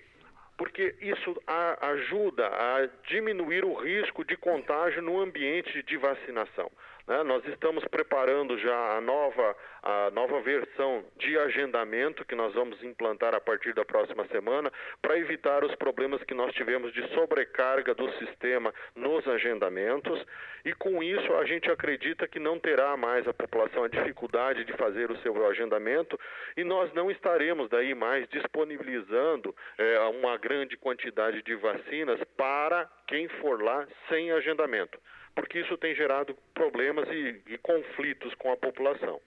Porque 0.59 0.93
isso 0.99 1.41
a, 1.47 1.87
ajuda 1.91 2.45
a 2.45 2.89
diminuir 3.07 3.63
o 3.63 3.73
risco 3.73 4.25
de 4.25 4.35
contágio 4.35 5.01
no 5.01 5.21
ambiente 5.21 5.81
de 5.83 5.95
vacinação. 5.95 6.69
Né? 7.09 7.23
Nós 7.23 7.43
estamos 7.47 7.83
preparando 7.85 8.55
já 8.59 8.95
a 8.95 9.01
nova, 9.01 9.55
a 9.81 10.11
nova 10.11 10.39
versão 10.41 11.03
de 11.17 11.35
agendamento 11.39 12.23
que 12.23 12.35
nós 12.35 12.53
vamos 12.53 12.81
implantar 12.83 13.33
a 13.33 13.41
partir 13.41 13.73
da 13.73 13.83
próxima 13.83 14.27
semana 14.27 14.71
para 15.01 15.17
evitar 15.17 15.63
os 15.63 15.73
problemas 15.73 16.23
que 16.23 16.35
nós 16.35 16.53
tivemos 16.53 16.93
de 16.93 17.01
sobrecarga 17.15 17.95
do 17.95 18.11
sistema 18.19 18.71
nos 18.95 19.27
agendamentos 19.27 20.23
e 20.63 20.71
com 20.73 21.01
isso 21.01 21.33
a 21.33 21.45
gente 21.45 21.71
acredita 21.71 22.27
que 22.27 22.37
não 22.37 22.59
terá 22.59 22.95
mais 22.95 23.27
a 23.27 23.33
população 23.33 23.85
a 23.85 23.87
dificuldade 23.87 24.63
de 24.63 24.73
fazer 24.73 25.09
o 25.09 25.17
seu 25.17 25.47
agendamento 25.47 26.19
e 26.55 26.63
nós 26.63 26.93
não 26.93 27.09
estaremos 27.09 27.69
daí 27.69 27.95
mais 27.95 28.27
disponibilizando 28.29 29.55
é, 29.79 29.99
uma 30.01 30.37
grande 30.37 30.77
quantidade 30.77 31.41
de 31.41 31.55
vacinas 31.55 32.19
para 32.37 32.87
quem 33.07 33.27
for 33.27 33.59
lá 33.63 33.87
sem 34.09 34.31
agendamento 34.31 34.99
porque 35.39 35.61
isso 35.61 35.77
tem 35.77 35.95
gerado 35.95 36.35
problemas 36.53 37.07
e, 37.07 37.53
e 37.53 37.57
conflitos 37.59 38.33
com 38.35 38.51
a 38.51 38.57
população. 38.57 39.21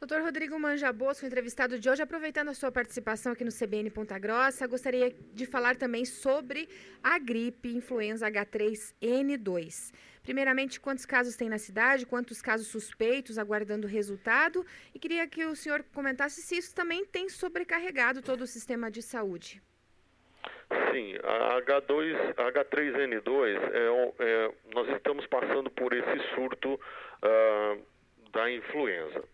Doutor 0.00 0.22
Rodrigo 0.22 0.58
Manja 0.58 0.90
Bosco, 0.90 1.26
entrevistado 1.26 1.78
de 1.78 1.90
hoje, 1.90 2.00
aproveitando 2.00 2.48
a 2.48 2.54
sua 2.54 2.72
participação 2.72 3.32
aqui 3.32 3.44
no 3.44 3.52
CBN 3.52 3.90
Ponta 3.90 4.18
Grossa, 4.18 4.66
gostaria 4.66 5.14
de 5.34 5.44
falar 5.44 5.76
também 5.76 6.06
sobre 6.06 6.66
a 7.02 7.18
gripe 7.18 7.68
influenza 7.68 8.30
H3N2. 8.30 9.92
Primeiramente, 10.22 10.80
quantos 10.80 11.04
casos 11.04 11.36
tem 11.36 11.50
na 11.50 11.58
cidade, 11.58 12.06
quantos 12.06 12.40
casos 12.40 12.68
suspeitos 12.68 13.36
aguardando 13.36 13.86
resultado, 13.86 14.64
e 14.94 14.98
queria 14.98 15.26
que 15.26 15.44
o 15.44 15.54
senhor 15.54 15.84
comentasse 15.92 16.40
se 16.40 16.56
isso 16.56 16.74
também 16.74 17.04
tem 17.04 17.28
sobrecarregado 17.28 18.22
todo 18.22 18.40
o 18.40 18.46
sistema 18.46 18.90
de 18.90 19.02
saúde. 19.02 19.60
Sim, 20.92 21.16
a 21.22 21.60
H2, 21.60 22.34
H3N2, 22.34 23.58
é, 23.72 24.24
é, 24.24 24.52
nós 24.72 24.88
estamos 24.90 25.26
passando 25.26 25.70
por 25.70 25.92
esse 25.92 26.34
surto 26.34 26.74
uh, 26.74 27.82
da 28.30 28.50
influenza. 28.50 29.24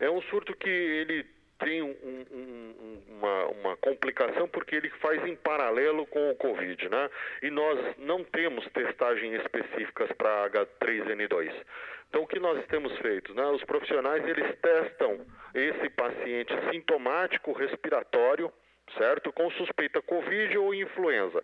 É 0.00 0.10
um 0.10 0.20
surto 0.22 0.54
que 0.56 0.68
ele 0.68 1.24
tem 1.58 1.82
um, 1.82 1.94
um, 2.32 3.02
uma, 3.16 3.46
uma, 3.46 3.76
complicação 3.76 4.48
porque 4.48 4.74
ele 4.74 4.90
faz 5.00 5.24
em 5.24 5.36
paralelo 5.36 6.04
com 6.06 6.30
o 6.30 6.36
Covid, 6.36 6.88
né? 6.88 7.08
E 7.42 7.50
nós 7.50 7.96
não 7.98 8.24
temos 8.24 8.66
testagem 8.70 9.34
específicas 9.34 10.10
para 10.12 10.50
H3N2. 10.50 11.52
Então, 12.08 12.22
o 12.22 12.26
que 12.26 12.38
nós 12.38 12.64
temos 12.66 12.96
feito? 12.98 13.34
Né? 13.34 13.44
Os 13.46 13.64
profissionais, 13.64 14.24
eles 14.26 14.56
testam 14.60 15.26
esse 15.54 15.88
paciente 15.90 16.52
sintomático 16.70 17.52
respiratório, 17.52 18.52
certo? 18.96 19.32
Com 19.32 19.50
suspeita 19.52 20.02
Covid 20.02 20.56
ou 20.58 20.74
influenza. 20.74 21.42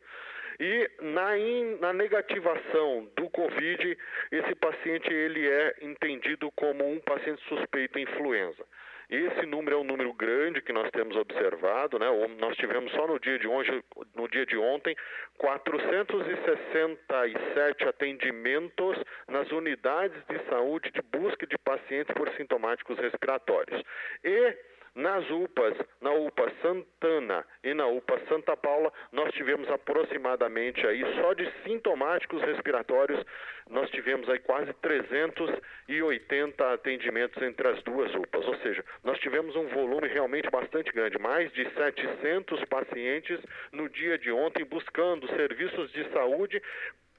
E 0.59 0.91
na, 1.01 1.39
in, 1.39 1.79
na 1.81 1.93
negativação 1.93 3.09
do 3.17 3.31
Covid, 3.31 3.99
esse 4.31 4.55
paciente 4.57 5.13
ele 5.13 5.49
é 5.49 5.75
entendido 5.81 6.51
como 6.53 6.87
um 6.87 7.01
paciente 7.01 7.43
suspeito 7.49 7.99
influenza. 7.99 8.65
Esse 9.11 9.45
número 9.45 9.77
é 9.77 9.81
um 9.81 9.85
número 9.85 10.13
grande 10.13 10.63
que 10.63 10.73
nós 10.73 10.89
temos 10.93 11.17
observado, 11.17 11.99
né? 11.99 12.07
Nós 12.39 12.57
tivemos 12.57 12.93
só 12.93 13.09
no 13.09 13.19
dia 13.19 13.41
de 13.41 13.49
hoje, 13.49 13.83
no 14.15 14.29
dia 14.29 14.47
de 14.47 14.57
ontem, 14.57 14.95
467 15.37 17.89
atendimentos 17.89 18.97
nas 19.27 19.51
unidades 19.51 20.17
de 20.29 20.39
saúde 20.49 20.93
de 20.93 21.03
busca 21.03 21.45
de 21.45 21.59
pacientes 21.59 22.15
por 22.15 22.31
sintomáticos 22.37 22.97
respiratórios. 22.99 23.83
E 24.23 24.57
nas 24.95 25.29
UPAs, 25.31 25.77
na 26.01 26.13
UPA 26.13 26.53
Santana 26.63 27.45
e 27.63 27.73
na 27.75 27.87
UPA 27.87 28.21
Santa 28.29 28.57
Paula, 28.57 28.93
nós 29.13 29.33
tivemos 29.35 29.69
aproximadamente 29.71 30.87
aí 30.87 31.03
só 31.17 31.33
de 31.33 31.51
sintomáticos 31.65 32.43
respiratórios, 32.43 33.25
nós 33.69 33.89
tivemos 33.91 34.29
aí 34.29 34.39
quase 34.41 34.73
380 34.75 36.73
atendimentos 36.73 37.41
entre 37.43 37.69
as 37.69 37.83
duas 37.83 38.15
UPAs, 38.15 38.47
ou 38.47 38.57
seja, 38.57 38.85
nós 39.05 39.19
tivemos 39.21 39.55
um 39.57 39.69
volume 39.69 40.09
realmente 40.09 40.51
bastante 40.51 40.93
grande, 40.93 41.19
mais 41.19 41.53
de 41.53 41.69
700 41.71 42.65
pacientes 42.65 43.41
no 43.73 43.89
dia 43.89 44.19
de 44.19 44.33
ontem 44.33 44.65
buscando 44.65 45.27
serviços 45.29 45.93
de 45.93 46.09
saúde 46.11 46.61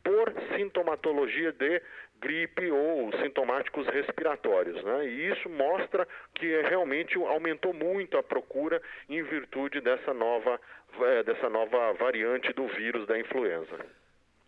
por 0.03 0.33
sintomatologia 0.55 1.51
de 1.51 1.81
gripe 2.19 2.69
ou 2.69 3.11
sintomáticos 3.17 3.87
respiratórios. 3.87 4.81
Né? 4.83 5.07
E 5.07 5.29
isso 5.31 5.49
mostra 5.49 6.07
que 6.35 6.61
realmente 6.61 7.17
aumentou 7.17 7.73
muito 7.73 8.17
a 8.17 8.23
procura 8.23 8.81
em 9.09 9.23
virtude 9.23 9.81
dessa 9.81 10.13
nova, 10.13 10.59
eh, 11.01 11.23
dessa 11.23 11.49
nova 11.49 11.93
variante 11.93 12.53
do 12.53 12.67
vírus 12.67 13.07
da 13.07 13.19
influenza. 13.19 14.00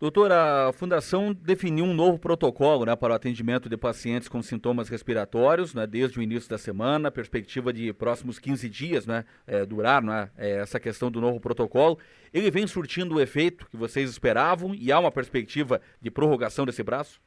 Doutor, 0.04 0.30
a 0.32 0.70
Fundação 0.74 1.32
definiu 1.32 1.86
um 1.86 1.94
novo 1.94 2.18
protocolo 2.18 2.84
né, 2.84 2.94
para 2.94 3.14
o 3.14 3.16
atendimento 3.16 3.70
de 3.70 3.76
pacientes 3.78 4.28
com 4.28 4.42
sintomas 4.42 4.90
respiratórios, 4.90 5.72
né, 5.72 5.86
desde 5.86 6.18
o 6.18 6.22
início 6.22 6.50
da 6.50 6.58
semana, 6.58 7.10
perspectiva 7.10 7.72
de 7.72 7.90
próximos 7.94 8.38
15 8.38 8.68
dias 8.68 9.06
né, 9.06 9.24
é, 9.46 9.64
durar 9.64 10.02
né, 10.02 10.28
é, 10.36 10.58
essa 10.58 10.78
questão 10.78 11.10
do 11.10 11.22
novo 11.22 11.40
protocolo. 11.40 11.98
Ele 12.34 12.50
vem 12.50 12.66
surtindo 12.66 13.14
o 13.14 13.20
efeito 13.20 13.66
que 13.70 13.78
vocês 13.78 14.10
esperavam 14.10 14.74
e 14.74 14.92
há 14.92 15.00
uma 15.00 15.10
perspectiva 15.10 15.80
de 16.02 16.10
prorrogação 16.10 16.66
desse 16.66 16.82
braço? 16.82 17.18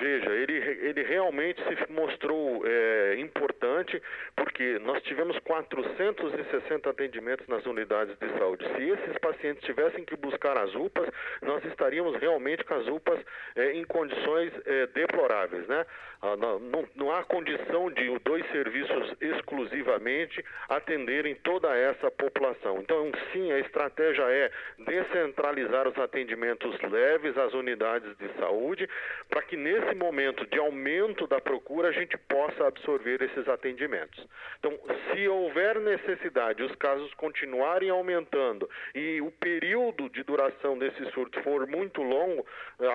Veja, 0.00 0.30
ele, 0.30 0.54
ele 0.54 1.02
realmente 1.02 1.62
se 1.62 1.92
mostrou 1.92 2.62
é, 2.66 3.16
importante 3.18 4.00
porque 4.34 4.78
nós 4.78 5.02
tivemos 5.02 5.38
460 5.40 6.88
atendimentos 6.88 7.46
nas 7.46 7.66
unidades 7.66 8.16
de 8.18 8.38
saúde. 8.38 8.64
Se 8.76 8.82
esses 8.82 9.18
pacientes 9.18 9.62
tivessem 9.62 10.02
que 10.04 10.16
buscar 10.16 10.56
as 10.56 10.74
UPAs, 10.74 11.06
nós 11.42 11.62
estaríamos 11.66 12.16
realmente 12.16 12.64
com 12.64 12.74
as 12.74 12.86
UPAs 12.86 13.20
é, 13.54 13.72
em 13.72 13.84
condições 13.84 14.52
é, 14.64 14.86
deploráveis, 14.86 15.68
né? 15.68 15.84
Ah, 16.22 16.36
não, 16.36 16.58
não, 16.94 17.10
há 17.10 17.24
condição 17.24 17.90
de 17.90 18.18
dois 18.18 18.46
serviços 18.50 19.16
exclusivamente 19.22 20.44
atenderem 20.68 21.34
toda 21.36 21.74
essa 21.74 22.10
população. 22.10 22.78
Então, 22.80 23.10
sim, 23.32 23.50
a 23.50 23.58
estratégia 23.58 24.24
é 24.24 24.50
descentralizar 24.78 25.88
os 25.88 25.98
atendimentos 25.98 26.78
leves 26.82 27.38
às 27.38 27.54
unidades 27.54 28.14
de 28.18 28.28
saúde, 28.38 28.86
para 29.30 29.40
que 29.42 29.56
nesse 29.56 29.89
momento 29.94 30.46
de 30.46 30.58
aumento 30.58 31.26
da 31.26 31.40
procura 31.40 31.88
a 31.88 31.92
gente 31.92 32.16
possa 32.16 32.66
absorver 32.66 33.22
esses 33.22 33.48
atendimentos. 33.48 34.26
Então, 34.58 34.78
se 35.12 35.28
houver 35.28 35.80
necessidade, 35.80 36.62
os 36.62 36.74
casos 36.76 37.12
continuarem 37.14 37.90
aumentando 37.90 38.68
e 38.94 39.20
o 39.20 39.30
período 39.30 40.08
de 40.08 40.22
duração 40.22 40.78
desse 40.78 41.04
surto 41.12 41.42
for 41.42 41.66
muito 41.66 42.02
longo, 42.02 42.46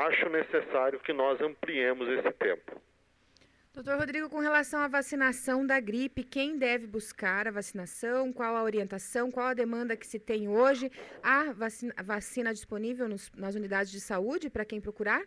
acho 0.07 0.29
necessário 0.29 0.99
que 0.99 1.13
nós 1.13 1.39
ampliemos 1.41 2.07
esse 2.09 2.31
tempo. 2.33 2.81
Doutor 3.75 3.97
Rodrigo, 3.97 4.29
com 4.29 4.39
relação 4.39 4.79
à 4.79 4.87
vacinação 4.87 5.67
da 5.67 5.81
gripe, 5.81 6.23
quem 6.23 6.57
deve 6.57 6.87
buscar 6.87 7.45
a 7.45 7.51
vacinação? 7.51 8.31
Qual 8.31 8.55
a 8.55 8.63
orientação? 8.63 9.29
Qual 9.29 9.47
a 9.47 9.53
demanda 9.53 9.97
que 9.97 10.07
se 10.07 10.17
tem 10.17 10.47
hoje? 10.47 10.89
Há 11.21 11.51
vacina, 11.51 11.93
vacina 12.01 12.53
disponível 12.53 13.09
nos, 13.09 13.29
nas 13.35 13.53
unidades 13.53 13.91
de 13.91 13.99
saúde 13.99 14.49
para 14.49 14.63
quem 14.63 14.79
procurar? 14.79 15.21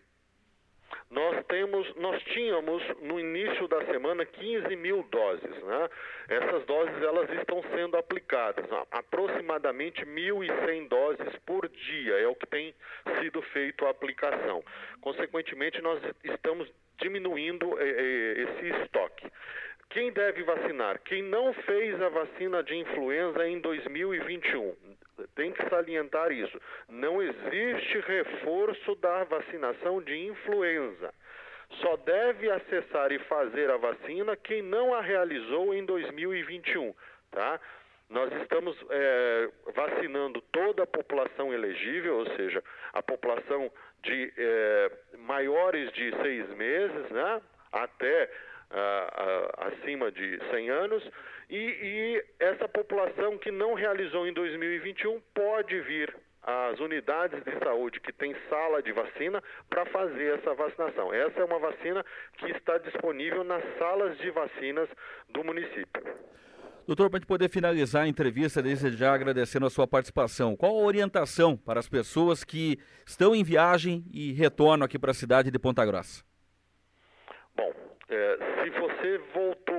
Nós 1.10 1.44
temos, 1.46 1.94
nós 1.96 2.22
tínhamos 2.24 2.82
no 3.00 3.18
início 3.18 3.66
da 3.66 3.84
semana 3.86 4.24
15 4.26 4.76
mil 4.76 5.02
doses, 5.04 5.62
né? 5.62 5.88
Essas 6.28 6.64
doses 6.66 7.02
elas 7.02 7.30
estão 7.30 7.62
sendo 7.74 7.96
aplicadas, 7.96 8.66
aproximadamente 8.90 10.04
1.100 10.04 10.88
doses 10.88 11.36
por 11.46 11.68
dia 11.68 12.14
é 12.18 12.26
o 12.26 12.34
que 12.34 12.46
tem 12.46 12.74
sido 13.20 13.40
feito 13.42 13.86
a 13.86 13.90
aplicação. 13.90 14.62
Consequentemente, 15.00 15.80
nós 15.80 16.00
estamos 16.24 16.70
diminuindo 17.00 17.78
eh, 17.80 17.84
eh, 17.88 18.42
esse 18.42 18.82
estoque. 18.82 19.30
Quem 19.90 20.12
deve 20.12 20.42
vacinar? 20.42 21.00
Quem 21.00 21.22
não 21.22 21.52
fez 21.54 22.00
a 22.02 22.10
vacina 22.10 22.62
de 22.62 22.76
influenza 22.76 23.48
em 23.48 23.58
2021. 23.60 24.76
Salientar 25.78 26.32
isso. 26.32 26.60
Não 26.88 27.22
existe 27.22 28.00
reforço 28.00 28.96
da 28.96 29.22
vacinação 29.24 30.02
de 30.02 30.16
influenza. 30.26 31.14
Só 31.80 31.96
deve 31.98 32.50
acessar 32.50 33.12
e 33.12 33.18
fazer 33.20 33.70
a 33.70 33.76
vacina 33.76 34.36
quem 34.36 34.62
não 34.62 34.94
a 34.94 35.00
realizou 35.00 35.72
em 35.74 35.84
2021, 35.84 36.94
tá? 37.30 37.60
Nós 38.10 38.32
estamos 38.40 38.74
é, 38.90 39.50
vacinando 39.74 40.40
toda 40.50 40.82
a 40.82 40.86
população 40.86 41.52
elegível, 41.52 42.16
ou 42.16 42.26
seja, 42.36 42.64
a 42.94 43.02
população 43.02 43.70
de 44.02 44.32
é, 44.36 44.90
maiores 45.18 45.92
de 45.92 46.10
seis 46.22 46.48
meses, 46.56 47.10
né, 47.10 47.42
até 47.70 48.30
acima 49.56 50.12
de 50.12 50.38
100 50.50 50.70
anos, 50.70 51.10
e, 51.50 51.56
e 51.56 52.24
essa 52.38 52.68
população 52.68 53.38
que 53.38 53.50
não 53.50 53.74
realizou 53.74 54.26
em 54.26 54.32
2021 54.32 55.20
pode 55.34 55.80
vir 55.80 56.14
às 56.42 56.78
unidades 56.80 57.42
de 57.44 57.58
saúde 57.62 58.00
que 58.00 58.12
tem 58.12 58.34
sala 58.48 58.82
de 58.82 58.92
vacina 58.92 59.42
para 59.68 59.84
fazer 59.86 60.38
essa 60.38 60.54
vacinação. 60.54 61.12
Essa 61.12 61.40
é 61.40 61.44
uma 61.44 61.58
vacina 61.58 62.04
que 62.38 62.46
está 62.52 62.78
disponível 62.78 63.44
nas 63.44 63.62
salas 63.78 64.16
de 64.18 64.30
vacinas 64.30 64.88
do 65.28 65.44
município. 65.44 66.02
Doutor, 66.86 67.10
para 67.10 67.18
a 67.18 67.20
gente 67.20 67.28
poder 67.28 67.50
finalizar 67.50 68.04
a 68.04 68.08
entrevista, 68.08 68.62
desde 68.62 68.90
já 68.92 69.12
agradecendo 69.12 69.66
a 69.66 69.70
sua 69.70 69.86
participação, 69.86 70.56
qual 70.56 70.72
a 70.72 70.86
orientação 70.86 71.54
para 71.54 71.78
as 71.78 71.86
pessoas 71.86 72.42
que 72.42 72.78
estão 73.06 73.34
em 73.34 73.44
viagem 73.44 74.06
e 74.10 74.32
retornam 74.32 74.86
aqui 74.86 74.98
para 74.98 75.10
a 75.10 75.14
cidade 75.14 75.50
de 75.50 75.58
Ponta 75.58 75.84
Grossa? 75.84 76.24
Bom, 77.54 77.70
é, 78.08 78.38
se 78.64 78.70
você 78.70 79.18
voltou 79.34 79.77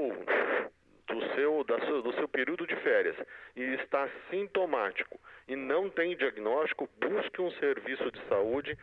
do 1.77 2.13
seu 2.13 2.27
período 2.27 2.65
de 2.65 2.75
férias 2.77 3.15
e 3.55 3.61
está 3.75 4.09
sintomático 4.29 5.19
e 5.47 5.55
não 5.55 5.89
tem 5.89 6.15
diagnóstico, 6.15 6.89
busque 6.99 7.41
um 7.41 7.51
serviço 7.53 8.11
de 8.11 8.19
saúde 8.27 8.77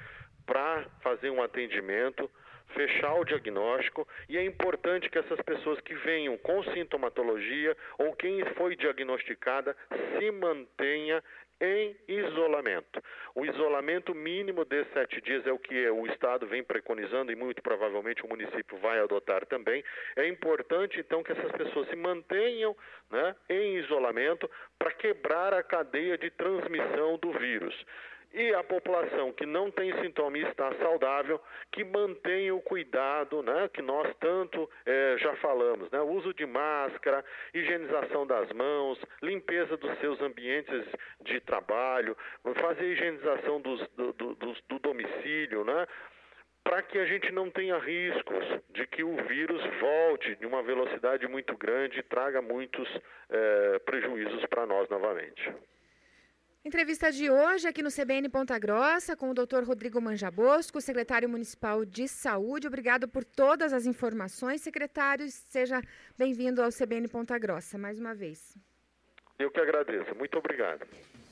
para 0.47 0.85
fazer 1.03 1.31
um 1.31 1.43
atendimento 1.43 2.31
fechar 2.75 3.15
o 3.15 3.25
diagnóstico 3.25 4.07
e 4.29 4.37
é 4.37 4.45
importante 4.45 5.09
que 5.09 5.19
essas 5.19 5.41
pessoas 5.43 5.81
que 5.81 5.95
venham 5.95 6.37
com 6.39 6.63
sintomatologia 6.65 7.77
ou 7.99 8.15
quem 8.15 8.45
foi 8.55 8.77
diagnosticada 8.77 9.77
se 10.19 10.31
mantenha 10.31 11.23
em 11.61 11.97
isolamento. 12.09 13.03
O 13.35 13.45
isolamento 13.45 14.15
mínimo 14.15 14.65
de 14.65 14.85
sete 14.93 15.21
dias 15.21 15.47
é 15.47 15.53
o 15.53 15.59
que 15.59 15.89
o 15.91 16.07
Estado 16.07 16.47
vem 16.47 16.63
preconizando 16.63 17.33
e 17.33 17.37
muito 17.37 17.63
provavelmente 17.63 18.25
o 18.25 18.29
município 18.29 18.79
vai 18.79 18.99
adotar 19.01 19.47
também. 19.47 19.83
É 20.17 20.27
importante 20.29 21.01
então 21.01 21.23
que 21.23 21.33
essas 21.33 21.53
pessoas 21.53 21.89
se 21.89 21.97
mantenham 21.97 22.77
né, 23.11 23.35
em 23.49 23.77
isolamento 23.77 24.51
para 24.79 24.93
quebrar 24.93 25.55
a 25.55 25.63
cadeia 25.63 26.19
de 26.19 26.31
transmissão 26.31 27.19
do 27.19 27.33
vírus 27.33 27.75
e 28.37 28.55
a 28.55 28.63
população 28.63 29.33
que 29.33 29.47
não 29.47 29.71
tem 29.71 29.91
sintoma 30.03 30.37
e 30.37 30.43
está 30.43 30.71
saudável, 30.75 31.41
que 31.73 31.83
mantenha 31.83 32.55
o 32.55 32.61
cuidado, 32.61 33.43
né, 33.43 33.69
que 33.73 33.81
nós 33.81 34.15
tanto 34.21 34.71
é, 34.85 35.17
já 35.19 35.35
falamos, 35.37 35.91
né, 35.91 36.03
uso 36.03 36.35
de 36.35 36.45
máscara, 36.45 37.25
higienização 37.55 38.27
das 38.27 38.53
mãos, 38.53 39.01
limpeza 39.23 39.79
dos 39.79 39.99
seus 40.01 40.21
ambientes 40.21 40.85
de 41.23 41.41
trabalho, 41.41 42.15
fazer 42.61 42.85
higienização 42.85 43.59
dos, 43.59 43.81
do, 43.97 44.13
do, 44.13 44.35
do, 44.35 44.53
do 44.69 44.79
domicílio, 44.81 45.65
né, 45.65 45.87
para 46.63 46.83
que 46.83 46.99
a 46.99 47.07
gente 47.07 47.33
não 47.33 47.49
tenha 47.49 47.79
riscos 47.79 48.45
de 48.69 48.87
que 48.89 49.03
o 49.03 49.17
vírus 49.29 49.63
volte 49.81 50.37
de 50.37 50.45
uma 50.45 50.63
velocidade 50.63 51.27
muito 51.27 51.57
grande 51.57 52.01
e 52.01 52.03
traga 52.03 52.43
muitos 52.43 52.87
é, 53.31 53.79
prejuízos 53.79 54.45
para 54.47 54.67
nós 54.67 54.87
novamente. 54.91 55.55
Entrevista 56.67 57.13
de 57.13 57.31
hoje 57.31 57.69
aqui 57.69 57.81
no 57.81 57.93
CBN 57.93 58.29
Ponta 58.29 58.59
Grossa 58.59 59.17
com 59.17 59.31
o 59.31 59.35
Dr. 59.35 59.63
Rodrigo 59.65 60.01
Manjabosco, 60.01 60.81
secretário 60.81 61.29
municipal 61.29 61.85
de 61.85 62.09
saúde. 62.09 62.67
Obrigado 62.67 63.07
por 63.07 63.23
todas 63.23 63.73
as 63.73 63.87
informações, 63.87 64.63
secretário. 64.63 65.31
Seja 65.31 65.81
bem-vindo 66.19 66.61
ao 66.61 66.71
CBN 66.71 67.07
Ponta 67.07 67.39
Grossa 67.39 67.79
mais 67.79 68.01
uma 68.01 68.17
vez. 68.17 68.59
Eu 69.39 69.49
que 69.49 69.61
agradeço. 69.61 70.13
Muito 70.17 70.37
obrigado. 70.39 70.85